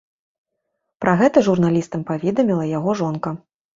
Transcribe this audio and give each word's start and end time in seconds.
Пра 1.03 1.13
гэта 1.21 1.43
журналістам 1.49 2.01
паведаміла 2.11 2.65
яго 2.77 2.91
жонка. 3.03 3.29